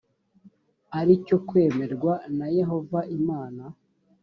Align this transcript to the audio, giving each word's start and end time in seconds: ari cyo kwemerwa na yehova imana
ari 0.99 1.13
cyo 1.25 1.37
kwemerwa 1.47 2.13
na 2.37 2.47
yehova 2.57 2.99
imana 3.17 3.63